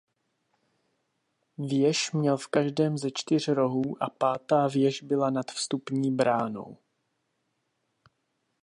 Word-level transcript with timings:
Věž 1.57 2.11
měl 2.11 2.37
v 2.37 2.47
každém 2.47 2.97
ze 2.97 3.09
čtyř 3.11 3.47
rohů 3.47 4.03
a 4.03 4.09
pátá 4.09 4.67
věž 4.67 5.01
byla 5.03 5.29
nad 5.29 5.51
vstupní 5.51 6.11
bránou. 6.11 6.77